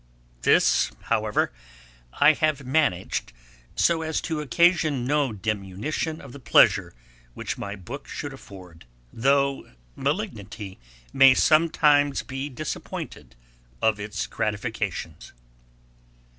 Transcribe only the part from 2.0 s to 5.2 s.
I have managed so as to occasion